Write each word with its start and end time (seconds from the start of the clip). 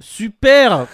Super 0.00 0.86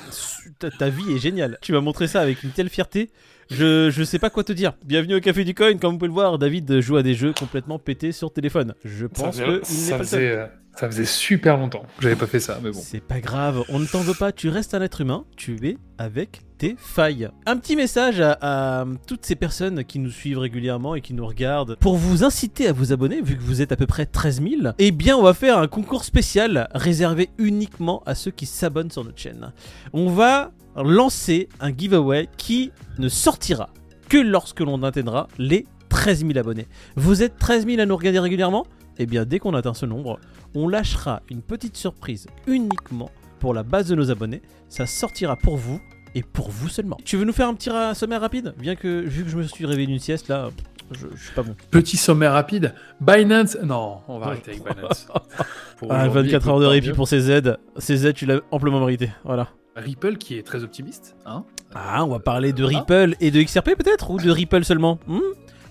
ta, 0.59 0.71
ta 0.71 0.89
vie 0.89 1.13
est 1.15 1.19
géniale. 1.19 1.59
Tu 1.61 1.73
m'as 1.73 1.81
montré 1.81 2.07
ça 2.07 2.21
avec 2.21 2.43
une 2.43 2.51
telle 2.51 2.69
fierté. 2.69 3.11
Je, 3.51 3.91
je 3.91 4.03
sais 4.03 4.19
pas 4.19 4.31
quoi 4.31 4.45
te 4.45 4.53
dire. 4.53 4.73
Bienvenue 4.85 5.17
au 5.17 5.21
Café 5.21 5.45
du 5.45 5.55
Coin. 5.55 5.77
Comme 5.77 5.93
vous 5.93 5.99
pouvez 5.99 6.09
le 6.09 6.15
voir, 6.15 6.39
David 6.39 6.81
joue 6.81 6.97
à 6.97 7.03
des 7.03 7.15
jeux 7.15 7.33
complètement 7.33 7.79
pétés 7.79 8.13
sur 8.13 8.33
téléphone. 8.33 8.75
Je 8.85 9.07
pense 9.07 9.39
que 9.39 9.59
n'est 9.59 9.65
ça 9.65 9.97
pas 9.97 10.03
le 10.03 10.09
seul. 10.09 10.51
Ça 10.77 10.89
faisait 10.89 11.05
super 11.05 11.57
longtemps 11.57 11.85
que 11.97 12.03
j'avais 12.03 12.17
pas 12.17 12.27
fait 12.27 12.41
ça, 12.41 12.59
mais 12.63 12.71
bon. 12.71 12.81
C'est 12.83 13.01
pas 13.01 13.21
grave, 13.21 13.63
on 13.69 13.79
ne 13.79 13.87
t'en 13.87 14.01
veut 14.01 14.15
pas, 14.15 14.33
tu 14.33 14.49
restes 14.49 14.75
un 14.75 14.83
être 14.83 15.01
humain, 15.01 15.25
tu 15.37 15.57
es 15.67 15.77
avec 15.99 16.43
tes 16.59 16.77
failles. 16.79 17.29
Un 17.47 17.57
petit 17.57 17.77
message 17.77 18.21
à, 18.21 18.39
à 18.41 18.85
toutes 19.07 19.25
ces 19.25 19.37
personnes 19.37 19.85
qui 19.85 19.99
nous 19.99 20.11
suivent 20.11 20.39
régulièrement 20.39 20.95
et 20.95 21.01
qui 21.01 21.15
nous 21.15 21.27
regardent. 21.27 21.77
Pour 21.81 21.97
vous 21.97 22.25
inciter 22.25 22.67
à 22.67 22.73
vous 22.73 22.93
abonner, 22.93 23.21
vu 23.23 23.37
que 23.37 23.43
vous 23.43 23.63
êtes 23.63 23.73
à 23.73 23.77
peu 23.77 23.87
près 23.87 24.07
13 24.07 24.43
000, 24.43 24.73
eh 24.79 24.91
bien 24.91 25.17
on 25.17 25.23
va 25.23 25.35
faire 25.35 25.59
un 25.59 25.69
concours 25.69 26.05
spécial 26.05 26.69
réservé 26.75 27.31
uniquement 27.39 28.03
à 28.07 28.15
ceux 28.15 28.31
qui 28.31 28.47
s'abonnent 28.47 28.91
sur 28.91 29.05
notre 29.05 29.19
chaîne. 29.19 29.53
On 29.93 30.11
va 30.11 30.53
lancer 30.77 31.49
un 31.61 31.73
giveaway 31.73 32.29
qui 32.37 32.73
ne 32.99 33.09
sortira 33.09 33.71
que 34.09 34.19
lorsque 34.19 34.61
l'on 34.61 34.83
atteindra 34.83 35.29
les 35.39 35.67
13 35.89 36.27
000 36.27 36.39
abonnés. 36.39 36.67
Vous 36.97 37.23
êtes 37.23 37.39
13 37.39 37.67
000 37.67 37.81
à 37.81 37.87
nous 37.87 37.97
regarder 37.97 38.19
régulièrement? 38.19 38.67
Eh 38.99 39.07
bien 39.07 39.25
dès 39.25 39.39
qu'on 39.39 39.55
atteint 39.55 39.75
ce 39.75 39.87
nombre, 39.87 40.19
on 40.55 40.69
lâchera 40.69 41.23
une 41.31 41.43
petite 41.43 41.77
surprise 41.77 42.27
uniquement 42.47 43.11
pour 43.41 43.55
la 43.55 43.63
base 43.63 43.89
de 43.89 43.95
nos 43.95 44.11
abonnés. 44.11 44.43
Ça 44.69 44.87
sortira 44.87 45.37
pour 45.37 45.57
vous 45.57 45.81
et 46.15 46.23
pour 46.23 46.51
vous 46.51 46.69
seulement. 46.69 46.97
Tu 47.05 47.17
veux 47.17 47.25
nous 47.25 47.33
faire 47.33 47.49
un 47.49 47.55
petit 47.55 47.71
sommaire 47.95 48.21
rapide? 48.21 48.55
Bien 48.59 48.77
que, 48.77 49.01
vu 49.01 49.25
que 49.25 49.31
je 49.31 49.37
me 49.37 49.43
suis 49.43 49.67
réveillé 49.67 49.87
d'une 49.89 49.99
sieste, 49.99 50.29
là, 50.29 50.51
je, 50.93 51.07
je 51.15 51.25
suis 51.25 51.35
pas 51.35 51.43
bon. 51.43 51.57
Petit 51.71 51.97
sommaire 51.97 52.33
rapide. 52.33 52.73
Binance. 53.01 53.57
Non, 53.65 53.99
on 54.09 54.19
va 54.19 54.27
arrêter 54.27 54.53
avec 54.53 54.63
Binance. 54.77 55.09
Pour 55.79 55.93
Ah, 55.93 56.03
aujourd'hui, 56.09 56.31
24 56.31 56.49
heures 56.49 56.61
de 56.61 56.67
répit 56.67 56.89
mieux. 56.89 56.95
pour 56.95 57.09
ces 57.09 57.31
aides. 57.31 57.59
Ces 57.79 58.07
aides, 58.07 58.15
tu 58.15 58.27
l'as 58.27 58.41
amplement 58.53 58.79
mérité. 58.81 59.11
Voilà. 59.25 59.49
Ripple 59.77 60.17
qui 60.19 60.39
est 60.39 60.45
très 60.45 60.63
optimiste. 60.63 61.17
Hein 61.27 61.45
Ah, 61.75 62.05
on 62.05 62.09
va 62.09 62.21
parler 62.21 62.53
de. 62.53 62.63
Ripple 62.63 63.17
et 63.21 63.33
de 63.33 63.43
XRP 63.43 63.75
peut-être? 63.77 64.11
Ou 64.11 64.19
de 64.21 64.31
Ripple 64.31 64.65
seulement? 64.65 65.01
Hmm? 65.09 65.19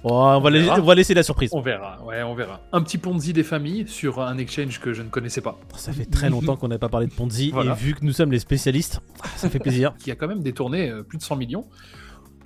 Oh, 0.06 0.12
on, 0.12 0.40
va 0.42 0.50
la- 0.50 0.60
verra. 0.60 0.80
on 0.80 0.84
va 0.84 0.96
laisser 0.96 1.14
la 1.14 1.24
surprise. 1.24 1.50
On 1.54 1.62
verra, 1.62 2.04
ouais, 2.04 2.22
on 2.24 2.36
verra. 2.36 2.60
Un 2.74 2.82
petit 2.82 2.98
Ponzi 2.98 3.32
des 3.34 3.44
familles 3.44 3.86
sur 3.88 4.20
un 4.22 4.38
exchange 4.38 4.80
que 4.82 4.92
je 4.94 5.02
ne 5.02 5.08
connaissais 5.10 5.40
pas. 5.42 5.58
Ça 5.78 5.94
fait 5.94 6.06
très 6.06 6.30
longtemps 6.30 6.58
qu'on 6.58 6.68
n'a 6.68 6.78
pas 6.80 6.90
parlé 6.90 7.08
de 7.08 7.14
Ponzi 7.14 7.52
Voilà. 7.52 7.72
et 7.72 7.76
vu 7.76 7.94
que 7.96 8.04
nous 8.04 8.12
sommes 8.12 8.32
les 8.32 8.40
spécialistes, 8.40 9.00
ça 9.38 9.50
fait 9.50 9.60
plaisir. 9.60 9.94
Qui 10.00 10.12
a 10.12 10.16
quand 10.16 10.28
même 10.28 10.42
détourné 10.44 10.90
euh, 10.90 11.04
plus 11.04 11.18
de 11.18 11.24
100 11.24 11.38
millions. 11.38 11.66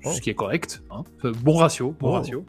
Oh. 0.06 0.12
Ce 0.14 0.22
qui 0.22 0.30
est 0.30 0.36
correct. 0.36 0.84
hein. 0.92 1.04
Euh, 1.26 1.34
Bon 1.42 1.56
ratio, 1.58 1.96
bon 2.00 2.10
Oh. 2.10 2.12
ratio. 2.14 2.46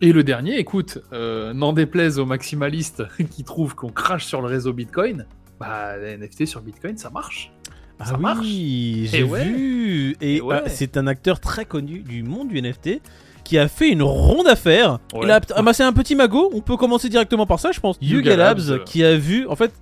Et 0.00 0.12
le 0.14 0.24
dernier, 0.24 0.58
écoute, 0.58 0.98
euh, 1.12 1.52
n'en 1.52 1.74
déplaise 1.74 2.18
aux 2.18 2.24
maximalistes 2.24 3.02
qui 3.30 3.44
trouvent 3.44 3.74
qu'on 3.74 3.90
crache 3.90 4.24
sur 4.24 4.40
le 4.40 4.46
réseau 4.48 4.72
Bitcoin, 4.72 5.26
bah 5.60 5.98
les 5.98 6.16
NFT 6.16 6.46
sur 6.46 6.62
Bitcoin, 6.62 6.96
ça 6.96 7.10
marche. 7.10 7.52
Ah 7.98 8.06
Ça 8.06 8.16
marche. 8.16 8.38
oui, 8.40 9.06
j'ai 9.12 9.22
ouais. 9.22 9.44
vu. 9.44 10.16
Et, 10.22 10.36
Et 10.36 10.40
ouais. 10.40 10.62
c'est 10.68 10.96
un 10.96 11.06
acteur 11.06 11.38
très 11.38 11.66
connu 11.66 11.98
du 12.00 12.22
monde 12.22 12.48
du 12.48 12.56
NFT 12.62 13.02
qui 13.50 13.58
a 13.58 13.66
fait 13.66 13.88
une 13.88 14.04
ronde 14.04 14.46
affaire. 14.46 15.00
Ouais. 15.12 15.22
Il 15.24 15.30
a 15.32 15.40
amassé 15.56 15.82
un 15.82 15.92
petit 15.92 16.14
magot. 16.14 16.52
On 16.54 16.60
peut 16.60 16.76
commencer 16.76 17.08
directement 17.08 17.46
par 17.46 17.58
ça, 17.58 17.72
je 17.72 17.80
pense. 17.80 17.96
Yuga 18.00 18.36
Labs, 18.36 18.60
Labs, 18.60 18.84
qui 18.84 19.02
a 19.02 19.16
vu, 19.16 19.44
en 19.48 19.56
fait, 19.56 19.72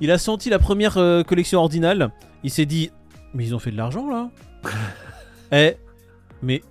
il 0.00 0.12
a 0.12 0.18
senti 0.18 0.50
la 0.50 0.60
première 0.60 0.98
euh, 0.98 1.24
collection 1.24 1.58
ordinale. 1.58 2.12
Il 2.44 2.52
s'est 2.52 2.64
dit, 2.64 2.92
mais 3.34 3.44
ils 3.44 3.56
ont 3.56 3.58
fait 3.58 3.72
de 3.72 3.76
l'argent 3.76 4.08
là. 4.08 4.30
eh, 5.50 5.74
mais, 6.42 6.62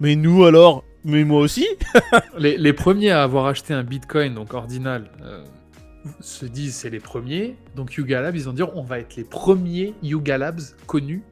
mais 0.00 0.16
nous 0.16 0.44
alors, 0.44 0.82
mais 1.04 1.22
moi 1.22 1.40
aussi? 1.40 1.68
Les, 2.36 2.58
les 2.58 2.72
premiers 2.72 3.12
à 3.12 3.22
avoir 3.22 3.46
acheté 3.46 3.72
un 3.72 3.84
Bitcoin, 3.84 4.34
donc 4.34 4.54
ordinal, 4.54 5.08
euh, 5.22 5.44
se 6.18 6.46
disent 6.46 6.74
c'est 6.74 6.90
les 6.90 6.98
premiers. 6.98 7.54
Donc 7.76 7.94
Yuga 7.94 8.20
Labs, 8.22 8.34
ils 8.34 8.42
vont 8.42 8.52
dire 8.52 8.76
on 8.76 8.82
va 8.82 8.98
être 8.98 9.14
les 9.14 9.22
premiers 9.22 9.94
Yuga 10.02 10.36
Labs 10.36 10.62
connus. 10.88 11.22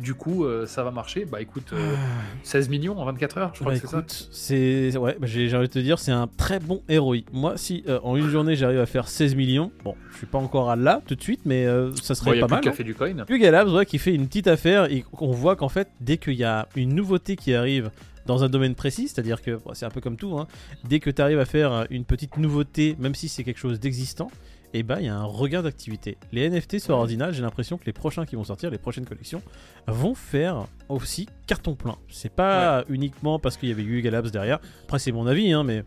Du 0.00 0.14
coup, 0.14 0.44
euh, 0.44 0.66
ça 0.66 0.82
va 0.82 0.90
marcher. 0.90 1.24
Bah 1.24 1.40
écoute, 1.40 1.72
euh, 1.72 1.94
16 2.42 2.68
millions 2.68 2.98
en 2.98 3.04
24 3.04 3.38
heures, 3.38 3.50
je 3.54 3.60
crois 3.60 3.72
Bah, 3.72 3.78
que 3.78 3.86
c'est 4.30 4.90
ça. 4.90 5.00
ouais, 5.00 5.16
bah, 5.20 5.26
j'ai 5.28 5.54
envie 5.56 5.68
de 5.68 5.72
te 5.72 5.78
dire, 5.78 5.98
c'est 5.98 6.10
un 6.12 6.26
très 6.26 6.58
bon 6.58 6.82
ROI. 6.90 7.18
Moi, 7.32 7.56
si 7.56 7.84
euh, 7.88 8.00
en 8.02 8.16
une 8.16 8.28
journée 8.28 8.56
j'arrive 8.56 8.80
à 8.80 8.86
faire 8.86 9.08
16 9.08 9.34
millions, 9.36 9.70
bon, 9.84 9.94
je 10.12 10.16
suis 10.18 10.26
pas 10.26 10.38
encore 10.38 10.70
à 10.70 10.76
là 10.76 11.00
tout 11.06 11.14
de 11.14 11.22
suite, 11.22 11.40
mais 11.44 11.66
ça 12.02 12.14
serait 12.14 12.40
pas 12.40 12.46
plus 12.46 12.50
mal. 12.54 12.58
hein. 12.58 12.70
café 12.70 12.84
du 12.84 12.94
coin. 12.94 13.12
Yuga 13.28 13.50
Labs, 13.50 13.68
ouais, 13.68 13.86
qui 13.86 13.98
fait 13.98 14.14
une 14.14 14.26
petite 14.26 14.48
affaire 14.48 14.90
et 14.90 15.04
on 15.20 15.30
voit 15.30 15.56
qu'en 15.56 15.68
fait, 15.68 15.88
dès 16.00 16.16
qu'il 16.16 16.34
y 16.34 16.44
a 16.44 16.68
une 16.76 16.94
nouveauté 16.94 17.36
qui 17.36 17.54
arrive 17.54 17.90
dans 18.26 18.42
un 18.42 18.48
domaine 18.48 18.74
précis, 18.74 19.06
c'est-à-dire 19.08 19.42
que 19.42 19.52
bon, 19.52 19.74
c'est 19.74 19.84
un 19.86 19.90
peu 19.90 20.00
comme 20.00 20.16
tout, 20.16 20.38
hein, 20.38 20.46
dès 20.88 20.98
que 20.98 21.10
tu 21.10 21.20
arrives 21.22 21.38
à 21.38 21.44
faire 21.44 21.86
une 21.90 22.04
petite 22.04 22.36
nouveauté, 22.38 22.96
même 22.98 23.14
si 23.14 23.28
c'est 23.28 23.44
quelque 23.44 23.58
chose 23.60 23.78
d'existant, 23.78 24.30
et 24.74 24.82
ben 24.82 24.98
il 24.98 25.06
y 25.06 25.08
a 25.08 25.16
un 25.16 25.24
regain 25.24 25.62
d'activité. 25.62 26.18
Les 26.32 26.50
NFT 26.50 26.80
sur. 26.80 26.94
Ordinal, 26.94 27.32
j'ai 27.32 27.42
l'impression 27.42 27.78
que 27.78 27.86
les 27.86 27.92
prochains 27.92 28.26
qui 28.26 28.36
vont 28.36 28.44
sortir, 28.44 28.70
les 28.70 28.78
prochaines 28.78 29.06
collections, 29.06 29.40
vont 29.86 30.14
faire 30.14 30.66
aussi 30.88 31.28
carton 31.46 31.74
plein. 31.76 31.96
C'est 32.10 32.32
pas 32.32 32.84
uniquement 32.88 33.38
parce 33.38 33.56
qu'il 33.56 33.68
y 33.68 33.72
avait 33.72 33.82
Yuga 33.84 34.10
Labs 34.10 34.30
derrière. 34.30 34.58
Après, 34.84 34.98
c'est 34.98 35.12
mon 35.12 35.26
avis, 35.26 35.52
hein, 35.52 35.62
mais 35.64 35.84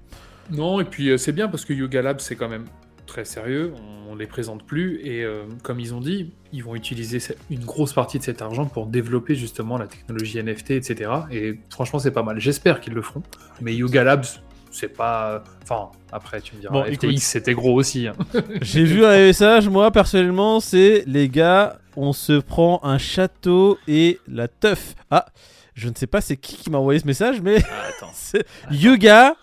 Non, 0.52 0.80
et 0.80 0.86
puis 0.86 1.09
euh, 1.09 1.18
c'est 1.18 1.34
bien 1.34 1.50
parce 1.50 1.66
que 1.66 1.74
Yuga 1.74 2.02
Labs, 2.02 2.20
c'est 2.20 2.36
quand 2.36 2.50
même 2.50 2.66
très 3.06 3.25
sérieux. 3.25 3.74
On, 3.75 3.98
on 4.08 4.16
les 4.16 4.28
présente 4.28 4.66
plus. 4.66 5.00
Et 5.04 5.24
euh, 5.24 5.44
comme 5.64 5.80
ils 5.80 5.94
ont 5.94 6.02
dit, 6.02 6.34
ils 6.54 6.64
vont 6.64 6.75
utiliser 6.75 7.19
une 7.50 7.66
grosse 7.66 7.94
partie 7.94 8.18
de 8.19 8.24
cet 8.24 8.42
argent 8.42 8.66
pour 8.66 8.88
développer 8.88 9.36
justement 9.36 9.78
la 9.78 9.88
technologie 9.88 10.42
NFT, 10.42 10.72
etc. 10.72 11.12
Et 11.31 11.59
franchement, 11.69 12.00
c'est 12.00 12.12
pas 12.12 12.24
mal. 12.24 12.40
J'espère 12.40 12.80
qu'ils 12.80 12.94
le 12.94 13.02
feront. 13.02 13.24
Mais 13.62 13.75
Yuga 13.75 14.04
Labs, 14.04 14.25
c'est 14.72 14.89
pas. 14.95 15.44
Enfin, 15.63 15.89
après, 16.11 16.41
tu 16.41 16.55
me 16.55 16.61
diras, 16.61 16.73
Bon, 16.73 16.83
FTX, 16.83 17.03
écoute. 17.05 17.17
c'était 17.19 17.53
gros 17.53 17.73
aussi. 17.75 18.07
hein. 18.07 18.13
J'ai 18.61 18.83
vu 18.83 19.05
un 19.05 19.16
message, 19.17 19.67
moi 19.69 19.91
personnellement, 19.91 20.59
c'est 20.59 21.03
les 21.07 21.29
gars, 21.29 21.78
on 21.95 22.13
se 22.13 22.33
prend 22.39 22.79
un 22.83 22.97
château 22.97 23.77
et 23.88 24.19
la 24.27 24.47
teuf. 24.47 24.95
Ah, 25.11 25.25
je 25.73 25.89
ne 25.89 25.95
sais 25.95 26.07
pas 26.07 26.22
c'est 26.22 26.38
qui 26.38 26.56
qui 26.57 26.69
m'a 26.69 26.77
envoyé 26.77 27.00
ce 27.00 27.07
message, 27.07 27.41
mais 27.41 27.57
Ah, 27.69 27.89
attends. 27.89 28.09
c'est 28.13 28.45
Yuga. 28.72 29.35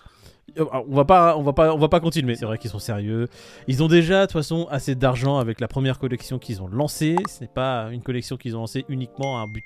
Euh, 0.59 0.65
On 0.89 0.95
va 0.95 1.05
pas, 1.05 1.37
on 1.37 1.43
va 1.43 1.53
pas, 1.53 1.75
on 1.75 1.79
va 1.79 1.89
pas 1.89 1.99
continuer. 2.01 2.37
C'est 2.37 2.45
vrai 2.47 2.59
qu'ils 2.59 2.71
sont 2.71 2.79
sérieux. 2.79 3.29
Ils 3.67 3.83
ont 3.83 3.89
déjà 3.89 4.21
de 4.21 4.27
toute 4.27 4.33
façon 4.35 4.69
assez 4.71 4.95
d'argent 4.95 5.39
avec 5.39 5.61
la 5.61 5.67
première 5.67 5.99
collection 5.99 6.39
qu'ils 6.39 6.63
ont 6.63 6.69
lancée. 6.69 7.17
Ce 7.29 7.41
n'est 7.41 7.51
pas 7.53 7.89
une 7.91 8.03
collection 8.03 8.37
qu'ils 8.37 8.57
ont 8.57 8.61
lancée 8.61 8.85
uniquement 8.89 9.39
à 9.39 9.43
un 9.43 9.47
but. 9.49 9.65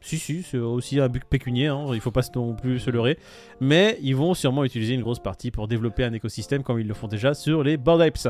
Si, 0.00 0.18
si, 0.18 0.42
c'est 0.42 0.58
aussi 0.58 1.00
un 1.00 1.08
but 1.08 1.24
pécunier, 1.24 1.68
hein, 1.68 1.86
il 1.92 2.00
faut 2.00 2.10
pas 2.10 2.22
non 2.34 2.54
plus 2.54 2.78
se 2.80 2.90
leurrer. 2.90 3.18
Mais 3.60 3.98
ils 4.02 4.16
vont 4.16 4.34
sûrement 4.34 4.64
utiliser 4.64 4.94
une 4.94 5.02
grosse 5.02 5.20
partie 5.20 5.50
pour 5.50 5.68
développer 5.68 6.04
un 6.04 6.12
écosystème 6.12 6.62
comme 6.62 6.80
ils 6.80 6.86
le 6.88 6.94
font 6.94 7.08
déjà 7.08 7.34
sur 7.34 7.62
les 7.62 7.76
Bored 7.76 8.00
Apes. 8.02 8.28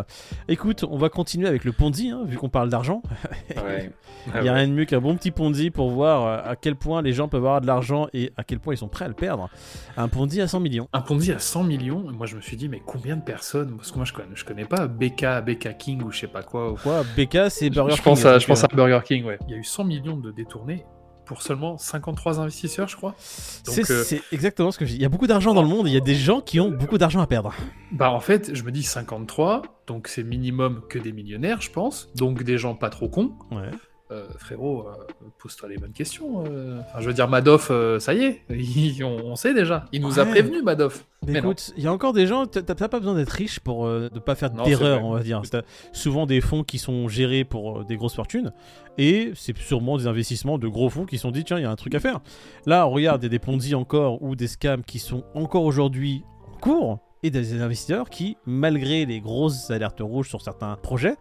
Écoute, 0.48 0.84
on 0.88 0.96
va 0.98 1.08
continuer 1.08 1.48
avec 1.48 1.64
le 1.64 1.72
Ponzi, 1.72 2.10
hein, 2.10 2.22
vu 2.26 2.36
qu'on 2.36 2.48
parle 2.48 2.68
d'argent. 2.68 3.02
Ouais. 3.64 3.90
Il 4.36 4.42
n'y 4.42 4.48
a 4.48 4.54
rien 4.54 4.68
de 4.68 4.72
mieux 4.72 4.84
qu'un 4.84 5.00
bon 5.00 5.16
petit 5.16 5.30
Ponzi 5.30 5.70
pour 5.70 5.90
voir 5.90 6.26
euh, 6.26 6.50
à 6.50 6.56
quel 6.56 6.76
point 6.76 7.02
les 7.02 7.12
gens 7.12 7.28
peuvent 7.28 7.44
avoir 7.44 7.60
de 7.60 7.66
l'argent 7.66 8.06
et 8.12 8.32
à 8.36 8.44
quel 8.44 8.60
point 8.60 8.74
ils 8.74 8.76
sont 8.78 8.88
prêts 8.88 9.04
à 9.04 9.08
le 9.08 9.14
perdre. 9.14 9.48
Un 9.96 10.08
Ponzi 10.08 10.40
à 10.40 10.46
100 10.48 10.60
millions. 10.60 10.88
Un 10.92 11.00
Ponzi 11.00 11.32
à 11.32 11.38
100 11.38 11.64
millions, 11.64 12.04
moi 12.12 12.26
je 12.26 12.36
me 12.36 12.40
suis 12.40 12.56
dit, 12.56 12.68
mais 12.68 12.80
combien 12.84 13.16
de 13.16 13.22
personnes? 13.22 13.76
Parce 13.76 13.90
que 13.90 13.96
moi 13.96 14.04
je 14.04 14.12
connais, 14.12 14.34
je 14.34 14.44
connais 14.44 14.64
pas 14.64 14.86
BK, 14.86 15.24
BK 15.44 15.76
King 15.76 16.02
ou 16.02 16.12
je 16.12 16.20
sais 16.20 16.26
pas 16.28 16.42
quoi. 16.42 16.72
ou- 16.72 16.76
Quoi 16.76 17.02
BK, 17.16 17.50
c'est 17.50 17.70
Burger 17.70 17.96
je 17.96 18.02
pense 18.02 18.20
King, 18.20 18.28
à, 18.28 18.32
donc, 18.32 18.40
je 18.42 18.46
pense 18.46 18.64
à 18.64 18.68
Burger 18.68 19.00
King, 19.04 19.24
ouais. 19.24 19.38
Il 19.48 19.52
y 19.52 19.54
a 19.54 19.58
eu 19.58 19.64
100 19.64 19.84
millions 19.84 20.16
de 20.16 20.30
détournés 20.30 20.84
pour 21.24 21.42
seulement 21.42 21.78
53 21.78 22.40
investisseurs, 22.40 22.88
je 22.88 22.96
crois. 22.96 23.14
C'est 23.18 23.90
euh, 23.90 24.02
c'est 24.04 24.22
exactement 24.32 24.70
ce 24.70 24.78
que 24.78 24.84
je 24.84 24.90
dis. 24.90 24.96
Il 24.96 25.02
y 25.02 25.06
a 25.06 25.08
beaucoup 25.08 25.26
d'argent 25.26 25.54
dans 25.54 25.62
le 25.62 25.68
monde 25.68 25.86
et 25.86 25.90
il 25.90 25.94
y 25.94 25.98
a 25.98 26.00
des 26.00 26.14
gens 26.14 26.40
qui 26.40 26.60
ont 26.60 26.70
beaucoup 26.70 26.98
d'argent 26.98 27.20
à 27.20 27.26
perdre. 27.26 27.54
Bah 27.92 28.10
en 28.10 28.20
fait, 28.20 28.54
je 28.54 28.62
me 28.62 28.72
dis 28.72 28.82
53, 28.82 29.62
donc 29.86 30.08
c'est 30.08 30.22
minimum 30.22 30.82
que 30.88 30.98
des 30.98 31.12
millionnaires, 31.12 31.60
je 31.60 31.70
pense. 31.70 32.10
Donc 32.14 32.42
des 32.42 32.58
gens 32.58 32.74
pas 32.74 32.90
trop 32.90 33.08
cons. 33.08 33.32
Ouais. 33.50 33.70
Euh, 34.12 34.26
frérot, 34.36 34.86
euh, 34.88 34.92
pose-toi 35.38 35.68
les 35.70 35.78
bonnes 35.78 35.92
questions. 35.92 36.44
euh. 36.46 36.80
Enfin, 36.80 37.00
je 37.00 37.06
veux 37.08 37.14
dire, 37.14 37.28
Madoff, 37.28 37.72
ça 37.98 38.12
y 38.14 38.24
est, 38.24 38.42
il- 38.50 39.02
on, 39.04 39.16
on 39.32 39.36
sait 39.36 39.54
déjà. 39.54 39.86
Il 39.92 40.02
nous 40.02 40.18
a 40.20 40.24
prévenu, 40.26 40.60
Madoff. 40.62 41.06
Mais, 41.26 41.38
écoute, 41.38 41.72
il 41.76 41.82
y 41.84 41.86
a 41.86 41.92
encore 41.92 42.12
des 42.12 42.26
gens, 42.26 42.46
t'as 42.46 42.74
pas 42.88 42.98
besoin 42.98 43.14
d'être 43.14 43.30
riche 43.30 43.60
pour 43.60 43.86
ne 43.86 44.08
pas 44.18 44.34
faire 44.34 44.50
d'erreur, 44.50 45.04
on 45.04 45.14
va 45.14 45.20
dire. 45.22 45.40
C'est 45.44 45.64
souvent 45.92 46.26
des 46.26 46.40
fonds 46.40 46.62
qui 46.64 46.78
sont 46.78 47.08
gérés 47.08 47.44
pour 47.44 47.84
des 47.84 47.96
grosses 47.96 48.14
fortunes 48.16 48.52
et 48.98 49.32
c'est 49.34 49.56
sûrement 49.56 49.96
des 49.96 50.06
investissements 50.06 50.58
de 50.58 50.68
gros 50.68 50.90
fonds 50.90 51.06
qui 51.06 51.16
sont 51.18 51.30
dit 51.30 51.44
tiens, 51.44 51.58
il 51.58 51.62
y 51.62 51.64
a 51.66 51.70
un 51.70 51.76
truc 51.76 51.94
à 51.94 52.00
faire. 52.00 52.20
Là, 52.66 52.86
on 52.86 52.90
regarde, 52.90 53.22
il 53.22 53.26
y 53.26 53.28
a 53.28 53.30
des 53.30 53.38
Ponzi 53.38 53.74
encore 53.74 54.22
ou 54.22 54.36
des 54.36 54.48
scams 54.48 54.82
qui 54.84 54.98
sont 54.98 55.24
encore 55.34 55.64
aujourd'hui 55.64 56.24
en 56.52 56.58
cours 56.58 56.98
et 57.22 57.30
des 57.30 57.60
investisseurs 57.62 58.10
qui, 58.10 58.36
malgré 58.44 59.06
les 59.06 59.20
grosses 59.20 59.70
alertes 59.70 60.00
rouges 60.00 60.28
sur 60.28 60.42
certains 60.42 60.74
projets, 60.82 61.14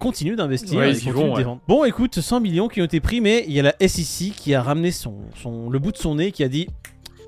continuent 0.00 0.34
d'investir 0.34 0.76
Ouais, 0.78 0.88
et 0.88 0.92
ils 0.92 0.96
y 0.98 1.04
continuent 1.04 1.14
vont, 1.14 1.26
de 1.26 1.30
ouais. 1.32 1.36
défendre. 1.38 1.60
Bon, 1.68 1.84
écoute, 1.84 2.20
100 2.20 2.40
millions 2.40 2.66
qui 2.66 2.80
ont 2.80 2.84
été 2.84 2.98
pris, 3.00 3.20
mais 3.20 3.44
il 3.46 3.52
y 3.52 3.60
a 3.60 3.62
la 3.62 3.74
SEC 3.88 4.32
qui 4.34 4.52
a 4.54 4.62
ramené 4.62 4.90
son, 4.90 5.18
son, 5.36 5.70
le 5.70 5.78
bout 5.78 5.92
de 5.92 5.96
son 5.98 6.16
nez 6.16 6.32
qui 6.32 6.42
a 6.42 6.48
dit 6.48 6.66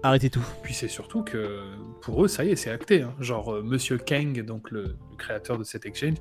arrêtez 0.02 0.30
tout. 0.30 0.44
Puis 0.64 0.74
c'est 0.74 0.88
surtout 0.88 1.22
que 1.22 1.60
pour 2.00 2.24
eux, 2.24 2.28
ça 2.28 2.44
y 2.44 2.50
est, 2.50 2.56
c'est 2.56 2.70
acté. 2.70 3.02
hein. 3.02 3.14
Genre, 3.20 3.52
euh, 3.54 3.62
Monsieur 3.62 3.98
Kang, 3.98 4.44
donc 4.44 4.70
le, 4.72 4.82
le 4.82 5.16
créateur 5.16 5.58
de 5.58 5.62
cet 5.64 5.86
exchange, 5.86 6.14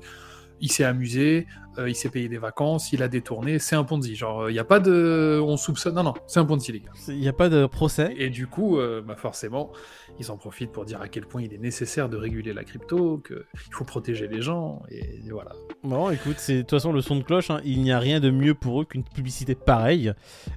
il 0.60 0.70
s'est 0.70 0.84
amusé 0.84 1.48
euh, 1.78 1.88
il 1.88 1.94
s'est 1.94 2.08
payé 2.10 2.28
des 2.28 2.38
vacances, 2.38 2.92
il 2.92 3.02
a 3.02 3.08
détourné, 3.08 3.58
c'est 3.58 3.76
un 3.76 3.84
Ponzi. 3.84 4.14
Genre, 4.14 4.50
il 4.50 4.52
n'y 4.52 4.58
a 4.58 4.64
pas 4.64 4.80
de. 4.80 5.40
On 5.42 5.56
soupçonne. 5.56 5.94
Non, 5.94 6.02
non, 6.02 6.14
c'est 6.26 6.40
un 6.40 6.44
Ponzi, 6.44 6.72
les 6.72 6.80
gars. 6.80 6.90
Il 7.08 7.18
n'y 7.18 7.28
a 7.28 7.32
pas 7.32 7.48
de 7.48 7.66
procès. 7.66 8.14
Et 8.18 8.30
du 8.30 8.46
coup, 8.46 8.78
euh, 8.78 9.00
bah 9.00 9.16
forcément, 9.16 9.72
ils 10.18 10.30
en 10.30 10.36
profitent 10.36 10.72
pour 10.72 10.84
dire 10.84 11.00
à 11.00 11.08
quel 11.08 11.26
point 11.26 11.42
il 11.42 11.52
est 11.54 11.58
nécessaire 11.58 12.08
de 12.08 12.16
réguler 12.16 12.52
la 12.52 12.64
crypto, 12.64 13.18
qu'il 13.26 13.72
faut 13.72 13.84
protéger 13.84 14.28
les 14.28 14.42
gens, 14.42 14.82
et 14.90 15.20
voilà. 15.30 15.52
Bon, 15.82 16.10
écoute, 16.10 16.36
c'est 16.38 16.56
de 16.56 16.60
toute 16.60 16.70
façon 16.70 16.92
le 16.92 17.00
son 17.00 17.16
de 17.16 17.22
cloche. 17.22 17.50
hein. 17.50 17.60
Il 17.64 17.80
n'y 17.82 17.92
a 17.92 17.98
rien 17.98 18.20
de 18.20 18.30
mieux 18.30 18.54
pour 18.54 18.80
eux 18.82 18.84
qu'une 18.84 19.04
publicité 19.04 19.54
pareille, 19.54 20.12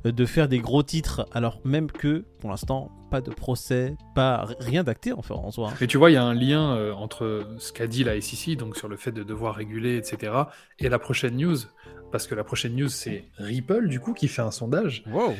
euh, 0.05 0.11
de 0.11 0.25
faire 0.25 0.47
des 0.49 0.59
gros 0.59 0.83
titres, 0.83 1.25
alors 1.31 1.59
même 1.63 1.89
que, 1.89 2.25
pour 2.39 2.49
l'instant, 2.49 2.91
pas 3.11 3.21
de 3.21 3.29
procès, 3.31 3.95
pas 4.13 4.45
rien 4.59 4.83
d'acté 4.83 5.13
en 5.13 5.21
fait 5.21 5.33
en 5.33 5.49
soi. 5.51 5.69
hein. 5.69 5.73
Mais 5.79 5.87
tu 5.87 5.97
vois, 5.97 6.09
il 6.11 6.15
y 6.15 6.17
a 6.17 6.23
un 6.23 6.33
lien 6.33 6.75
euh, 6.75 6.91
entre 6.93 7.47
ce 7.59 7.71
qu'a 7.71 7.87
dit 7.87 8.03
la 8.03 8.19
SEC, 8.19 8.57
donc 8.57 8.75
sur 8.75 8.87
le 8.89 8.97
fait 8.97 9.11
de 9.11 9.23
devoir 9.23 9.55
réguler, 9.55 9.95
etc., 9.97 10.33
et 10.79 10.89
la 10.89 10.99
prochaine 11.05 11.37
news. 11.37 11.57
Parce 12.11 12.27
que 12.27 12.35
la 12.35 12.43
prochaine 12.43 12.75
news, 12.75 12.89
c'est 12.89 13.25
Ripple, 13.37 13.87
du 13.87 13.99
coup, 13.99 14.13
qui 14.13 14.27
fait 14.27 14.41
un 14.41 14.51
sondage. 14.51 15.03
Wow. 15.07 15.33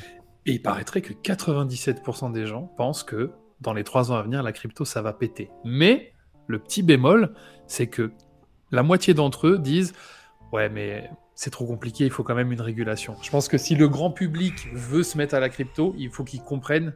Et 0.45 0.53
il 0.53 0.62
paraîtrait 0.62 1.01
que 1.01 1.13
97% 1.13 2.31
des 2.31 2.45
gens 2.45 2.71
pensent 2.77 3.03
que 3.03 3.31
dans 3.62 3.73
les 3.73 3.83
3 3.83 4.12
ans 4.12 4.15
à 4.15 4.21
venir, 4.21 4.44
la 4.44 4.51
crypto, 4.51 4.85
ça 4.85 5.01
va 5.01 5.12
péter. 5.12 5.50
Mais 5.63 6.13
le 6.47 6.59
petit 6.59 6.83
bémol, 6.83 7.33
c'est 7.65 7.88
que 7.88 8.12
la 8.71 8.83
moitié 8.83 9.13
d'entre 9.13 9.47
eux 9.47 9.57
disent 9.57 9.94
Ouais, 10.51 10.69
mais 10.69 11.09
c'est 11.33 11.50
trop 11.50 11.65
compliqué, 11.65 12.06
il 12.06 12.12
faut 12.12 12.23
quand 12.23 12.35
même 12.35 12.51
une 12.51 12.62
régulation. 12.62 13.15
Je 13.21 13.31
pense 13.31 13.47
que 13.47 13.57
si 13.57 13.75
le 13.75 13.89
grand 13.89 14.12
public 14.12 14.67
veut 14.73 15.03
se 15.03 15.17
mettre 15.17 15.33
à 15.33 15.39
la 15.39 15.50
crypto, 15.50 15.95
il 15.97 16.09
faut 16.09 16.23
qu'il 16.23 16.41
comprenne 16.41 16.94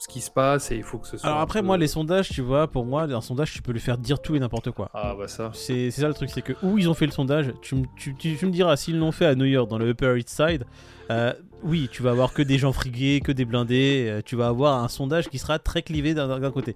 ce 0.00 0.08
qui 0.08 0.22
se 0.22 0.30
passe 0.30 0.72
et 0.72 0.76
il 0.76 0.82
faut 0.82 0.96
que 0.96 1.06
ce 1.06 1.18
soit. 1.18 1.28
Alors 1.28 1.40
après, 1.42 1.60
peu- 1.60 1.66
moi, 1.66 1.76
les 1.76 1.86
sondages, 1.86 2.30
tu 2.30 2.40
vois, 2.40 2.66
pour 2.68 2.86
moi, 2.86 3.02
un 3.02 3.20
sondage, 3.20 3.52
tu 3.52 3.60
peux 3.60 3.70
lui 3.70 3.80
faire 3.80 3.98
dire 3.98 4.18
tout 4.18 4.34
et 4.34 4.38
n'importe 4.40 4.70
quoi. 4.70 4.90
Ah, 4.94 5.14
bah 5.16 5.28
ça. 5.28 5.50
C'est 5.52 5.90
c'est 5.90 6.00
ça 6.00 6.08
le 6.08 6.14
truc, 6.14 6.30
c'est 6.30 6.40
que 6.40 6.54
où 6.62 6.78
ils 6.78 6.88
ont 6.88 6.94
fait 6.94 7.04
le 7.04 7.12
sondage, 7.12 7.52
tu, 7.60 7.74
me- 7.74 7.84
tu, 7.96 8.14
tu- 8.14 8.34
tu 8.34 8.46
me 8.46 8.50
diras 8.50 8.76
s'ils 8.76 8.98
l'ont 8.98 9.12
fait 9.12 9.26
à 9.26 9.34
New 9.34 9.44
York 9.44 9.68
dans 9.68 9.76
le 9.76 9.90
Upper 9.90 10.14
East 10.16 10.30
Side, 10.30 10.64
euh, 11.10 11.34
oui, 11.62 11.90
tu 11.92 12.02
vas 12.02 12.12
avoir 12.12 12.32
que 12.32 12.40
des 12.40 12.56
gens 12.56 12.72
frigués, 12.72 13.20
que 13.20 13.30
des 13.32 13.44
blindés, 13.44 14.06
euh, 14.08 14.22
tu 14.24 14.36
vas 14.36 14.46
avoir 14.46 14.82
un 14.82 14.88
sondage 14.88 15.28
qui 15.28 15.36
sera 15.38 15.58
très 15.58 15.82
clivé 15.82 16.14
d'un 16.14 16.38
d'un 16.40 16.50
côté. 16.50 16.72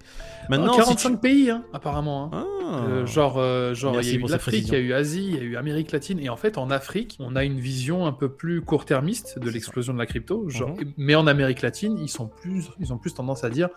Maintenant, 0.47 0.67
Ah, 0.77 0.83
si 0.83 0.89
45 0.95 1.09
tu- 1.09 1.17
pays, 1.17 1.49
hein, 1.49 1.63
apparemment. 1.73 2.29
hein. 2.31 2.45
Ah. 2.67 2.85
Euh, 2.87 3.05
genre, 3.05 3.37
euh, 3.37 3.73
genre 3.73 3.93
il 4.01 4.07
y 4.07 4.11
a 4.11 4.13
eu 4.15 4.21
l'Afrique, 4.31 4.67
il 4.67 4.73
y 4.73 4.75
a 4.75 4.79
eu 4.79 4.93
Asie, 4.93 5.25
il 5.27 5.35
y 5.35 5.39
a 5.39 5.41
eu 5.43 5.55
Amérique 5.55 5.91
latine, 5.91 6.19
et 6.19 6.29
en 6.29 6.35
fait 6.37 6.57
en 6.57 6.69
Afrique, 6.71 7.17
on 7.19 7.35
a 7.35 7.43
une 7.43 7.59
vision 7.59 8.05
un 8.05 8.11
peu 8.11 8.29
plus 8.29 8.61
court-termiste 8.61 9.39
de 9.39 9.49
l'explosion 9.49 9.93
de 9.93 9.99
la 9.99 10.05
crypto. 10.05 10.49
Genre, 10.49 10.69
Mhm. 10.69 10.93
Mais 10.97 11.15
en 11.15 11.27
Amérique 11.27 11.61
latine, 11.61 11.97
ils 11.99 12.09
sont 12.09 12.27
plus, 12.27 12.69
ils 12.79 12.91
ont 12.93 12.97
plus 12.97 13.13
tendance 13.13 13.43
à 13.43 13.49
dire 13.49 13.69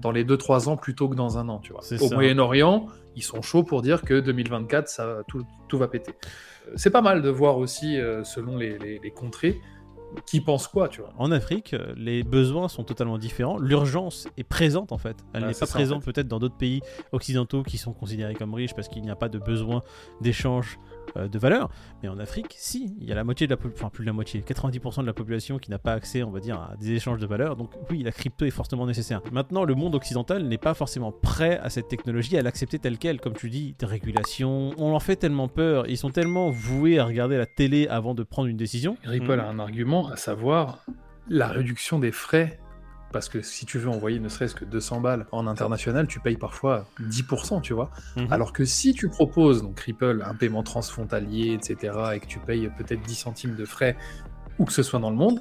dans 0.00 0.10
les 0.10 0.24
2-3 0.24 0.68
ans 0.68 0.76
plutôt 0.76 1.08
que 1.08 1.14
dans 1.14 1.38
un 1.38 1.48
an, 1.48 1.58
tu 1.58 1.72
vois. 1.72 1.82
Au. 2.00 2.10
Moyen-Orient, 2.14 2.86
ils 3.16 3.22
sont 3.22 3.42
chauds 3.42 3.62
pour 3.64 3.82
dire 3.82 4.02
que 4.02 4.20
2024, 4.20 4.88
ça, 4.88 5.22
tout, 5.28 5.44
tout 5.68 5.78
va 5.78 5.88
péter. 5.88 6.12
Euh, 6.68 6.72
C'est 6.76 6.90
pas 6.90 7.02
mal 7.02 7.22
de 7.22 7.28
voir 7.30 7.58
aussi, 7.58 7.96
selon 8.24 8.56
les, 8.56 8.78
les- 8.78 9.00
les 9.02 9.10
contrées, 9.10 9.58
qui 10.26 10.40
pense 10.40 10.66
quoi, 10.68 10.88
tu 10.88 11.00
vois. 11.00 11.10
En 11.18 11.30
Afrique, 11.30 11.74
les 11.96 12.22
besoins 12.22 12.68
sont 12.68 12.84
totalement 12.84 13.18
différents. 13.18 13.58
L'urgence 13.58 14.28
est 14.36 14.44
présente 14.44 14.92
en 14.92 14.98
fait. 14.98 15.16
Elle 15.32 15.44
Ah, 15.44 15.46
n'est 15.48 15.52
pas 15.54 15.66
ça, 15.66 15.66
en 15.66 15.68
présente 15.78 16.04
peut-être 16.04 16.28
dans 16.28 16.38
d'autres 16.38 16.56
pays 16.56 16.80
occidentaux 17.12 17.62
qui 17.62 17.78
sont 17.78 17.92
considérés 17.92 18.34
comme 18.34 18.54
riches 18.54 18.74
parce 18.74 18.88
qu'il 18.88 19.02
n'y 19.02 19.10
a 19.10 19.16
pas 19.16 19.28
de 19.28 19.38
besoin 19.38 19.82
d'échange 20.20 20.78
euh, 21.16 21.28
de 21.28 21.38
valeur. 21.38 21.70
Mais 22.02 22.08
en 22.08 22.18
Afrique, 22.18 22.54
si, 22.56 22.94
il 23.00 23.08
y 23.08 23.12
a 23.12 23.14
la 23.14 23.24
moitié 23.24 23.46
de 23.46 23.52
la 23.52 23.56
population, 23.56 23.86
enfin 23.86 23.90
plus 23.90 24.04
de 24.04 24.08
la 24.08 24.12
moitié, 24.12 24.42
90% 24.42 25.00
de 25.02 25.06
la 25.06 25.12
population 25.12 25.58
qui 25.58 25.70
n'a 25.70 25.78
pas 25.78 25.92
accès, 25.92 26.22
on 26.22 26.30
va 26.30 26.38
dire, 26.40 26.56
à 26.56 26.76
des 26.78 26.92
échanges 26.92 27.18
de 27.18 27.26
valeur. 27.26 27.56
Donc 27.56 27.70
oui, 27.90 28.02
la 28.02 28.12
crypto 28.12 28.44
est 28.44 28.50
fortement 28.50 28.86
nécessaire. 28.86 29.20
Maintenant, 29.32 29.64
le 29.64 29.74
monde 29.74 29.94
occidental 29.94 30.44
n'est 30.44 30.58
pas 30.58 30.74
forcément 30.74 31.10
prêt 31.10 31.58
à 31.62 31.70
cette 31.70 31.88
technologie, 31.88 32.36
à 32.36 32.42
l'accepter 32.42 32.78
telle 32.78 32.98
qu'elle. 32.98 33.20
Comme 33.20 33.34
tu 33.34 33.50
dis, 33.50 33.74
des 33.78 33.86
régulations, 33.86 34.70
on 34.78 34.90
leur 34.90 35.02
fait 35.02 35.16
tellement 35.16 35.48
peur, 35.48 35.88
ils 35.88 35.96
sont 35.96 36.10
tellement 36.10 36.50
voués 36.50 36.98
à 36.98 37.04
regarder 37.04 37.36
la 37.36 37.46
télé 37.46 37.88
avant 37.88 38.14
de 38.14 38.22
prendre 38.22 38.48
une 38.48 38.56
décision. 38.56 38.96
Ripple 39.04 39.32
Mhm. 39.34 39.40
a 39.40 39.48
un 39.48 39.58
argument, 39.58 39.99
à 40.08 40.16
savoir 40.16 40.84
la 41.28 41.48
réduction 41.48 41.98
des 41.98 42.12
frais. 42.12 42.58
Parce 43.12 43.28
que 43.28 43.42
si 43.42 43.66
tu 43.66 43.78
veux 43.78 43.88
envoyer 43.88 44.20
ne 44.20 44.28
serait-ce 44.28 44.54
que 44.54 44.64
200 44.64 45.00
balles 45.00 45.26
en 45.32 45.48
international, 45.48 46.06
tu 46.06 46.20
payes 46.20 46.36
parfois 46.36 46.86
10%, 47.00 47.60
tu 47.60 47.72
vois. 47.72 47.90
Mhm. 48.16 48.28
Alors 48.30 48.52
que 48.52 48.64
si 48.64 48.92
tu 48.92 49.08
proposes, 49.08 49.62
donc 49.62 49.80
Ripple, 49.80 50.22
un 50.24 50.34
paiement 50.34 50.62
transfrontalier, 50.62 51.54
etc., 51.54 51.92
et 52.14 52.20
que 52.20 52.26
tu 52.26 52.38
payes 52.38 52.70
peut-être 52.78 53.02
10 53.02 53.14
centimes 53.16 53.56
de 53.56 53.64
frais, 53.64 53.96
où 54.60 54.64
que 54.64 54.72
ce 54.72 54.84
soit 54.84 55.00
dans 55.00 55.10
le 55.10 55.16
monde, 55.16 55.40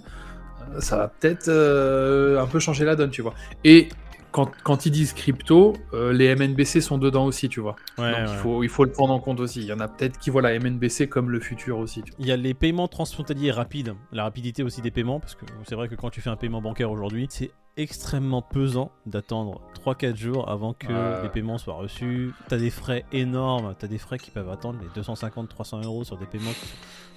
euh, 0.74 0.82
ça 0.82 0.98
va 0.98 1.08
peut-être 1.10 1.48
euh, 1.48 2.42
un 2.42 2.48
peu 2.48 2.60
changer 2.60 2.86
la 2.86 2.96
donne, 2.96 3.12
tu 3.12 3.22
vois. 3.22 3.36
Et 3.64 3.90
quand, 4.32 4.52
quand 4.64 4.86
ils 4.86 4.92
disent 4.92 5.14
crypto, 5.14 5.74
euh, 5.94 6.14
les 6.14 6.36
MNBC 6.36 6.82
sont 6.82 6.98
dedans 6.98 7.26
aussi, 7.26 7.50
tu 7.50 7.60
vois. 7.60 7.76
Ouais, 7.98 8.12
Donc 8.12 8.20
ouais. 8.20 8.34
il, 8.34 8.38
faut, 8.38 8.64
il 8.64 8.70
faut 8.70 8.84
le 8.84 8.92
prendre 8.92 9.14
en 9.14 9.20
compte 9.20 9.40
aussi. 9.40 9.62
Il 9.62 9.66
y 9.68 9.74
en 9.74 9.80
a 9.80 9.88
peut-être 9.88 10.18
qui 10.20 10.30
voient 10.30 10.42
la 10.42 10.58
MNBC 10.60 11.08
comme 11.10 11.30
le 11.30 11.40
futur 11.40 11.78
aussi. 11.80 12.02
tu 12.04 12.12
vois. 12.12 12.18
Il 12.20 12.28
y 12.28 12.32
a 12.32 12.38
les 12.38 12.54
paiements 12.54 12.88
transfrontaliers 12.88 13.52
rapides, 13.52 13.94
la 14.12 14.24
rapidité 14.24 14.64
aussi 14.64 14.82
des 14.82 14.92
paiements, 14.92 15.20
parce 15.20 15.36
que 15.36 15.46
c'est 15.68 15.76
vrai 15.76 15.88
que 15.88 15.96
quand 15.96 16.10
tu 16.10 16.22
fais 16.22 16.30
un 16.30 16.36
paiement 16.36 16.62
bancaire 16.62 16.92
aujourd'hui, 16.92 17.28
c'est 17.30 17.52
extrêmement 17.78 18.42
pesant 18.42 18.92
d'attendre 19.06 19.62
3-4 19.86 20.16
jours 20.16 20.50
avant 20.50 20.74
que 20.74 21.22
les 21.24 21.30
paiements 21.30 21.58
soient 21.58 21.76
reçus. 21.76 22.34
T'as 22.48 22.58
des 22.58 22.70
frais 22.70 23.06
énormes, 23.12 23.76
t'as 23.78 23.88
des 23.88 23.98
frais 23.98 24.20
qui 24.20 24.32
peuvent 24.32 24.50
attendre 24.50 24.80
les 24.82 25.02
250-300 25.02 25.86
euros 25.86 26.04
sur 26.04 26.18
des 26.18 26.26
paiements 26.26 26.52
qui. 26.52 26.68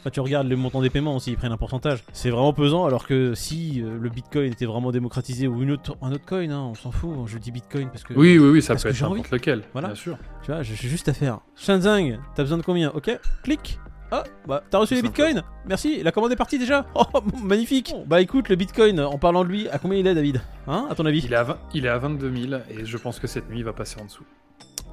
Enfin, 0.01 0.11
tu 0.11 0.19
regardes 0.19 0.49
le 0.49 0.57
montant 0.57 0.83
des 0.83 0.91
paiements 0.91 1.15
aussi, 1.15 1.31
ils 1.31 1.37
prennent 1.37 1.53
un 1.53 1.57
pourcentage. 1.57 2.03
C'est 2.13 2.31
vraiment 2.31 2.53
pesant, 2.53 2.87
alors 2.87 3.07
que 3.07 3.35
si 3.35 3.81
euh, 3.81 3.99
le 4.01 4.09
bitcoin 4.09 4.51
était 4.51 4.67
vraiment 4.67 4.91
démocratisé, 4.91 5.47
ou 5.47 5.63
une 5.63 5.71
autre, 5.71 5.97
un 6.03 6.11
autre 6.11 6.25
coin, 6.27 6.51
hein, 6.51 6.59
on 6.59 6.75
s'en 6.75 6.91
fout, 6.91 7.13
je 7.27 7.39
dis 7.39 7.53
bitcoin 7.53 7.89
parce 7.89 8.03
que... 8.03 8.15
Oui, 8.15 8.37
oui, 8.37 8.49
oui, 8.49 8.63
ça 8.63 8.75
peut 8.75 8.89
être 8.89 9.01
n'importe 9.01 9.31
lequel. 9.31 9.63
Voilà. 9.73 9.89
Bien 9.89 9.95
sûr. 9.95 10.19
Tu 10.43 10.51
vois, 10.51 10.63
j'ai 10.65 10.75
j'ai 10.75 10.89
juste 10.89 11.09
à 11.09 11.13
faire. 11.13 11.39
Shenzhen, 11.55 12.19
t'as 12.35 12.43
besoin 12.43 12.59
de 12.59 12.65
combien? 12.65 12.91
Ok, 12.91 13.17
clique. 13.45 13.79
Ah, 14.15 14.25
bah, 14.47 14.63
t'as 14.69 14.77
reçu 14.77 14.95
les 14.95 15.01
bitcoins 15.01 15.43
Merci, 15.65 16.03
la 16.03 16.13
commande 16.13 16.33
est 16.33 16.37
partie 16.37 16.59
déjà 16.59 16.85
Oh, 16.95 17.05
magnifique 17.43 17.93
Bon, 17.95 18.05
Bah 18.07 18.21
écoute, 18.21 18.51
le 18.51 18.57
bitcoin, 18.57 19.01
en 19.01 19.17
parlant 19.17 19.43
de 19.43 19.49
lui, 19.49 19.69
à 19.71 19.79
combien 19.79 19.99
il 19.99 20.07
est, 20.07 20.15
David 20.15 20.43
Hein, 20.67 20.87
à 20.91 20.95
ton 20.95 21.07
avis 21.07 21.23
Il 21.25 21.33
est, 21.33 21.37
à 21.37 21.45
20 21.45 21.59
il 21.73 21.87
est 21.87 21.89
à 21.89 21.97
22 21.97 22.49
000 22.51 22.63
et 22.69 22.85
je 22.85 22.99
pense 22.99 23.19
que 23.19 23.27
cette 23.27 23.49
nuit 23.49 23.61
il 23.61 23.65
va 23.65 23.73
passer 23.73 23.99
en 23.99 24.05
dessous. 24.05 24.25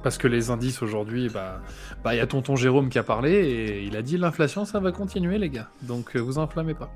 Parce 0.02 0.16
que 0.16 0.26
les 0.26 0.50
indices 0.50 0.80
aujourd'hui, 0.80 1.28
bah, 1.28 1.60
bah, 2.02 2.14
il 2.14 2.16
y 2.16 2.20
a 2.20 2.26
tonton 2.26 2.56
Jérôme 2.56 2.88
qui 2.88 2.98
a 2.98 3.02
parlé 3.02 3.32
et 3.32 3.82
il 3.84 3.94
a 3.94 4.00
dit 4.00 4.16
l'inflation 4.16 4.64
ça 4.64 4.80
va 4.80 4.90
continuer 4.90 5.36
les 5.36 5.50
gars. 5.50 5.68
Donc 5.82 6.16
euh, 6.16 6.20
vous 6.20 6.38
enflammez 6.38 6.72
pas. 6.72 6.90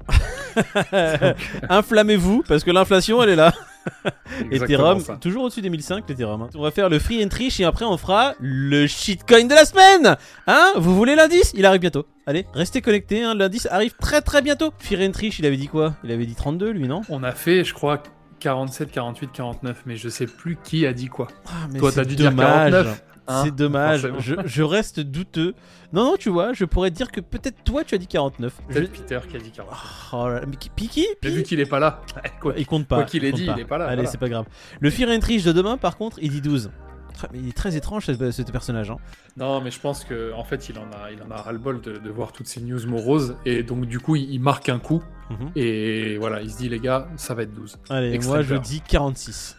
Inflammez-vous, 1.69 2.43
parce 2.49 2.65
que 2.65 2.70
l'inflation, 2.70 3.23
elle 3.23 3.29
est 3.29 3.37
là. 3.37 3.53
Ethereum, 4.51 5.01
ça. 5.01 5.17
toujours 5.17 5.45
au-dessus 5.45 5.61
des 5.63 5.71
1005, 5.71 6.05
l'Ethereum. 6.09 6.43
hein. 6.43 6.49
On 6.55 6.63
va 6.63 6.71
faire 6.71 6.89
le 6.89 6.99
free 6.99 7.25
and 7.25 7.29
triche 7.29 7.61
et 7.61 7.65
après 7.65 7.85
on 7.85 7.97
fera 7.97 8.35
le 8.41 8.87
shitcoin 8.87 9.45
de 9.47 9.55
la 9.55 9.65
semaine 9.65 10.17
Hein 10.47 10.73
Vous 10.77 10.95
voulez 10.97 11.15
l'indice? 11.15 11.53
Il 11.55 11.67
arrive 11.67 11.81
bientôt. 11.81 12.07
Allez, 12.27 12.47
restez 12.55 12.81
connectés, 12.81 13.23
hein, 13.23 13.35
l'indice 13.35 13.69
arrive 13.71 13.95
très 14.01 14.21
très 14.23 14.43
bientôt. 14.43 14.73
Free 14.79 15.07
and 15.07 15.11
triche, 15.13 15.39
il 15.39 15.47
avait 15.47 15.57
dit 15.57 15.69
quoi? 15.69 15.95
Il 16.05 16.11
avait 16.11 16.27
dit 16.27 16.35
32 16.35 16.71
lui, 16.71 16.89
non? 16.89 17.03
On 17.09 17.23
a 17.23 17.33
fait, 17.33 17.65
je 17.65 17.75
crois, 17.75 18.03
47, 18.41 18.91
48, 18.91 19.31
49, 19.33 19.83
mais 19.87 19.97
je 19.97 20.09
sais 20.09 20.27
plus 20.27 20.59
qui 20.63 20.87
a 20.87 20.93
dit 20.93 21.07
quoi. 21.09 21.29
Ah, 21.47 21.67
mais 21.73 21.79
Toi, 21.79 21.93
t'as 21.93 22.05
dû 22.05 22.17
dire 22.17 22.31
dommage. 22.31 22.73
49, 22.73 23.05
hein, 23.26 23.43
c'est 23.44 23.55
dommage. 23.55 24.09
Je, 24.19 24.35
je 24.44 24.62
reste 24.62 25.00
douteux. 25.00 25.55
Non, 25.93 26.05
non, 26.05 26.17
tu 26.19 26.29
vois, 26.31 26.53
je 26.53 26.65
pourrais 26.65 26.91
te 26.91 26.97
dire 26.97 27.11
que 27.12 27.21
peut-être 27.21 27.62
toi 27.65 27.85
tu 27.85 27.94
as 27.94 27.99
dit 27.99 28.06
49. 28.06 28.53
Je- 28.69 28.81
Peter 28.81 29.21
qui 29.29 29.37
a 29.37 29.41
dit 29.41 29.50
49. 29.50 30.09
Oh 30.12 30.29
là 30.29 30.41
là, 30.41 30.47
mais 30.47 30.56
qui- 30.56 30.71
Piki 30.71 31.06
vu 31.22 31.43
qu'il 31.43 31.60
est 31.60 31.67
pas 31.67 31.79
là, 31.79 32.03
quoi. 32.41 32.55
Il 32.56 32.67
compte 32.67 32.87
pas. 32.89 32.96
quoi 32.96 33.05
qu'il 33.05 33.25
ait 33.25 33.32
dit, 33.32 33.49
il 33.55 33.60
est 33.60 33.65
pas 33.65 33.79
là, 33.79 33.87
Allez, 33.87 33.96
voilà. 33.96 34.10
c'est 34.10 34.19
pas 34.19 34.29
grave. 34.29 34.46
Le 34.81 34.91
Fear 34.91 35.10
and 35.10 35.20
Triche 35.20 35.44
de 35.44 35.53
demain, 35.53 35.77
par 35.77 35.96
contre, 35.96 36.19
il 36.20 36.31
dit 36.31 36.41
12. 36.41 36.70
Très- 37.15 37.29
mais 37.32 37.39
il 37.39 37.49
est 37.49 37.56
très 37.56 37.77
étrange 37.77 38.06
ce, 38.06 38.31
ce 38.32 38.43
personnage. 38.43 38.91
Hein. 38.91 38.96
Non, 39.37 39.60
mais 39.60 39.70
je 39.70 39.79
pense 39.79 40.03
que 40.05 40.32
en 40.32 40.43
fait, 40.43 40.69
il 40.69 40.77
en 40.81 40.82
a, 40.93 41.13
il 41.13 41.22
en 41.22 41.31
a 41.31 41.37
ras-le-bol 41.41 41.81
de, 41.81 41.96
de 41.99 42.10
voir 42.10 42.32
toutes 42.32 42.49
ces 42.49 42.60
news 42.60 42.84
moroses 42.89 43.37
et 43.46 43.63
donc 43.63 43.87
du 43.87 44.01
coup, 44.01 44.17
il, 44.17 44.29
il 44.34 44.41
marque 44.41 44.69
un 44.69 44.81
coup 44.81 45.01
Mhm. 45.31 45.51
et 45.56 46.19
voilà, 46.19 46.43
il 46.43 46.51
se 46.51 46.58
dit 46.58 46.69
les 46.69 46.81
gars, 46.81 47.08
ça 47.17 47.34
va 47.34 47.44
être 47.44 47.55
12. 47.55 47.79
Allez, 47.89 48.13
Extrême 48.13 48.34
moi 48.34 48.43
je 48.43 48.56
dis 48.56 48.81
46. 48.81 49.56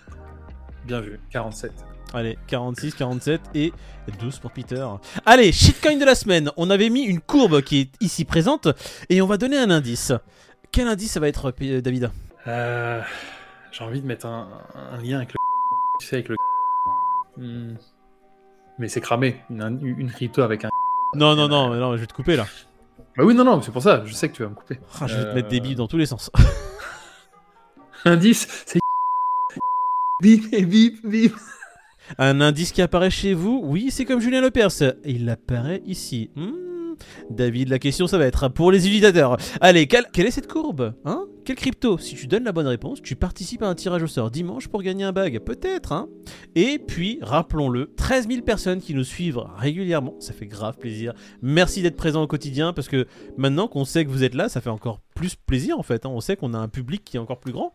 Bien 0.85 0.99
vu, 0.99 1.17
47. 1.31 1.71
Allez, 2.13 2.37
46, 2.47 2.93
47 2.95 3.41
et 3.55 3.73
12 4.19 4.39
pour 4.39 4.51
Peter. 4.51 4.85
Allez, 5.25 5.51
shitcoin 5.51 5.97
de 5.97 6.05
la 6.05 6.15
semaine. 6.15 6.51
On 6.55 6.69
avait 6.69 6.89
mis 6.89 7.01
une 7.03 7.19
courbe 7.19 7.61
qui 7.61 7.81
est 7.81 7.89
ici 8.01 8.23
présente 8.25 8.67
et 9.09 9.21
on 9.21 9.27
va 9.27 9.37
donner 9.37 9.57
un 9.57 9.69
indice. 9.69 10.13
Quel 10.71 10.87
indice 10.87 11.11
ça 11.13 11.19
va 11.19 11.27
être, 11.27 11.51
P- 11.51 11.81
David? 11.81 12.11
Euh, 12.47 13.01
J'ai 13.71 13.83
envie 13.83 14.01
de 14.01 14.07
mettre 14.07 14.25
un, 14.27 14.47
un 14.93 14.97
lien 15.01 15.17
avec 15.17 15.33
le. 15.33 15.37
Tu 15.99 16.07
sais, 16.07 16.15
avec 16.17 16.29
le. 16.29 16.35
Hmm. 17.37 17.75
Mais 18.79 18.87
c'est 18.87 19.01
cramé, 19.01 19.41
une, 19.49 19.77
une 19.97 20.09
crypto 20.11 20.41
avec 20.41 20.63
un. 20.63 20.69
Non, 21.15 21.35
non, 21.35 21.47
non, 21.49 21.73
non, 21.75 21.95
je 21.97 22.01
vais 22.01 22.07
te 22.07 22.13
couper 22.13 22.35
là. 22.37 22.45
Bah 23.17 23.23
oui, 23.25 23.33
non, 23.35 23.43
non, 23.43 23.61
c'est 23.61 23.71
pour 23.71 23.81
ça, 23.81 24.03
je 24.05 24.13
sais 24.13 24.29
que 24.29 24.35
tu 24.35 24.43
vas 24.43 24.49
me 24.49 24.55
couper. 24.55 24.79
Ah, 25.01 25.07
je 25.07 25.15
vais 25.15 25.23
te 25.23 25.27
Euh, 25.27 25.33
mettre 25.33 25.47
des 25.49 25.59
billes 25.61 25.75
dans 25.75 25.87
tous 25.87 25.97
les 25.97 26.05
sens. 26.05 26.29
Indice, 28.05 28.47
c'est. 28.65 28.79
Bip 30.21 30.45
et 30.53 30.65
bip, 30.65 31.05
bip. 31.05 31.35
Un 32.17 32.41
indice 32.41 32.71
qui 32.71 32.81
apparaît 32.81 33.09
chez 33.09 33.33
vous? 33.33 33.61
Oui, 33.63 33.89
c'est 33.91 34.05
comme 34.05 34.19
Julien 34.19 34.41
Lepers. 34.41 34.93
Il 35.05 35.29
apparaît 35.29 35.81
ici. 35.85 36.29
Hmm, 36.35 36.51
David, 37.29 37.69
la 37.69 37.79
question, 37.79 38.07
ça 38.07 38.17
va 38.17 38.25
être 38.25 38.47
pour 38.49 38.71
les 38.71 38.85
utilisateurs. 38.85 39.37
Allez, 39.61 39.87
quelle, 39.87 40.05
est 40.25 40.31
cette 40.31 40.51
courbe 40.51 40.93
Hein? 41.05 41.25
Quelle 41.45 41.55
crypto? 41.57 41.99
Si 41.99 42.15
tu 42.15 42.25
donnes 42.25 42.43
la 42.43 42.51
bonne 42.51 42.65
réponse, 42.65 43.03
tu 43.03 43.15
participes 43.15 43.61
à 43.61 43.67
un 43.67 43.75
tirage 43.75 44.01
au 44.01 44.07
sort 44.07 44.31
dimanche 44.31 44.67
pour 44.67 44.81
gagner 44.81 45.03
un 45.03 45.11
bag. 45.11 45.39
Peut-être, 45.39 45.91
hein? 45.91 46.07
Et 46.55 46.79
puis, 46.79 47.19
rappelons-le, 47.21 47.93
13 47.95 48.27
000 48.27 48.41
personnes 48.41 48.79
qui 48.79 48.95
nous 48.95 49.03
suivent 49.03 49.39
régulièrement. 49.55 50.15
Ça 50.19 50.33
fait 50.33 50.47
grave 50.47 50.77
plaisir. 50.79 51.13
Merci 51.43 51.83
d'être 51.83 51.97
présent 51.97 52.23
au 52.23 52.27
quotidien 52.27 52.73
parce 52.73 52.87
que 52.87 53.05
maintenant 53.37 53.67
qu'on 53.67 53.85
sait 53.85 54.05
que 54.05 54.09
vous 54.09 54.23
êtes 54.23 54.33
là, 54.33 54.49
ça 54.49 54.59
fait 54.59 54.71
encore 54.71 55.01
plus 55.15 55.35
plaisir 55.35 55.77
en 55.77 55.83
fait. 55.83 56.05
hein. 56.05 56.09
On 56.11 56.19
sait 56.19 56.35
qu'on 56.35 56.53
a 56.55 56.57
un 56.57 56.67
public 56.67 57.03
qui 57.05 57.17
est 57.17 57.19
encore 57.19 57.39
plus 57.39 57.53
grand. 57.53 57.73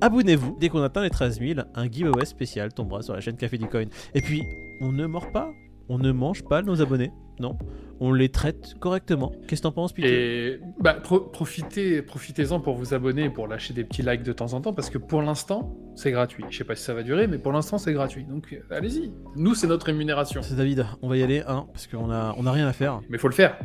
Abonnez-vous. 0.00 0.56
Dès 0.60 0.68
qu'on 0.68 0.82
atteint 0.82 1.02
les 1.02 1.10
13 1.10 1.40
000, 1.40 1.60
un 1.74 1.90
giveaway 1.90 2.24
spécial 2.24 2.72
tombera 2.72 3.02
sur 3.02 3.14
la 3.14 3.20
chaîne 3.20 3.36
Café 3.36 3.58
du 3.58 3.66
Coin. 3.66 3.86
Et 4.14 4.20
puis, 4.20 4.44
on 4.80 4.92
ne 4.92 5.06
mord 5.06 5.32
pas. 5.32 5.50
On 5.88 5.98
ne 5.98 6.12
mange 6.12 6.44
pas 6.44 6.62
nos 6.62 6.80
abonnés. 6.80 7.10
Non. 7.40 7.56
On 8.02 8.12
les 8.12 8.28
traite 8.30 8.76
correctement. 8.80 9.32
Qu'est-ce 9.46 9.60
que 9.60 9.66
t'en 9.68 9.72
penses, 9.72 9.92
Et 9.98 10.58
bah, 10.78 10.94
pro- 10.94 11.20
profitez, 11.20 12.00
profitez-en 12.00 12.58
pour 12.60 12.74
vous 12.76 12.94
abonner 12.94 13.24
et 13.24 13.30
pour 13.30 13.46
lâcher 13.46 13.74
des 13.74 13.84
petits 13.84 14.00
likes 14.02 14.22
de 14.22 14.32
temps 14.32 14.54
en 14.54 14.60
temps, 14.62 14.72
parce 14.72 14.88
que 14.88 14.96
pour 14.98 15.20
l'instant, 15.20 15.76
c'est 15.96 16.10
gratuit. 16.10 16.44
Je 16.48 16.56
sais 16.56 16.64
pas 16.64 16.74
si 16.76 16.82
ça 16.82 16.94
va 16.94 17.02
durer, 17.02 17.26
mais 17.26 17.36
pour 17.38 17.52
l'instant, 17.52 17.76
c'est 17.76 17.92
gratuit. 17.92 18.24
Donc 18.24 18.52
euh, 18.54 18.74
allez-y. 18.74 19.12
Nous, 19.36 19.54
c'est 19.54 19.66
notre 19.66 19.86
rémunération. 19.86 20.40
C'est 20.42 20.56
David, 20.56 20.86
on 21.02 21.08
va 21.08 21.16
y 21.18 21.22
aller, 21.22 21.42
hein, 21.46 21.66
parce 21.72 21.86
qu'on 21.88 22.10
a, 22.10 22.34
on 22.38 22.46
a 22.46 22.52
rien 22.52 22.66
à 22.68 22.72
faire. 22.72 23.00
Mais 23.10 23.18
faut 23.18 23.28
le 23.28 23.34
faire. 23.34 23.58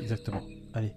Exactement. 0.00 0.42
Allez, 0.72 0.92